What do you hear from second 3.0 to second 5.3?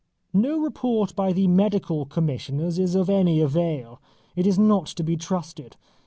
any avail. It is not to be